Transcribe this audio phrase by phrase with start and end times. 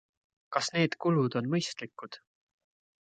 [0.55, 2.19] Kas need kulud on mõistlikud?